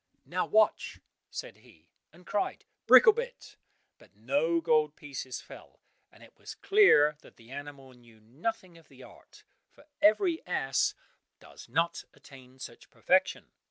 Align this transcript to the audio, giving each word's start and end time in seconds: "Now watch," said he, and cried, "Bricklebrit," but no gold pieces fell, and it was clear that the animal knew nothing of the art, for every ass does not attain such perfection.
"Now 0.25 0.47
watch," 0.47 0.99
said 1.29 1.57
he, 1.57 1.87
and 2.11 2.25
cried, 2.25 2.65
"Bricklebrit," 2.87 3.55
but 3.99 4.15
no 4.15 4.59
gold 4.59 4.95
pieces 4.95 5.41
fell, 5.41 5.79
and 6.11 6.23
it 6.23 6.35
was 6.39 6.55
clear 6.55 7.17
that 7.21 7.35
the 7.35 7.51
animal 7.51 7.93
knew 7.93 8.19
nothing 8.19 8.79
of 8.79 8.87
the 8.87 9.03
art, 9.03 9.43
for 9.69 9.85
every 10.01 10.43
ass 10.47 10.95
does 11.39 11.69
not 11.69 12.03
attain 12.15 12.57
such 12.57 12.89
perfection. 12.89 13.51